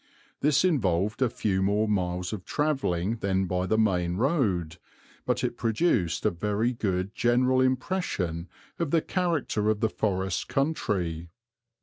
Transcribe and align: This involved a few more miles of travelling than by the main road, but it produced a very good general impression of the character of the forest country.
This 0.39 0.65
involved 0.65 1.21
a 1.21 1.29
few 1.29 1.61
more 1.61 1.87
miles 1.87 2.33
of 2.33 2.43
travelling 2.43 3.17
than 3.17 3.45
by 3.45 3.67
the 3.67 3.77
main 3.77 4.15
road, 4.15 4.77
but 5.27 5.43
it 5.43 5.57
produced 5.57 6.25
a 6.25 6.31
very 6.31 6.73
good 6.73 7.13
general 7.13 7.61
impression 7.61 8.49
of 8.79 8.89
the 8.89 9.03
character 9.03 9.69
of 9.69 9.79
the 9.79 9.89
forest 9.89 10.49
country. 10.49 11.29